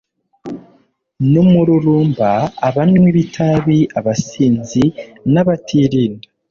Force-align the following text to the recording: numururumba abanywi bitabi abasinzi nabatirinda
numururumba 1.31 2.31
abanywi 2.67 3.09
bitabi 3.17 3.77
abasinzi 3.99 4.83
nabatirinda 5.33 6.25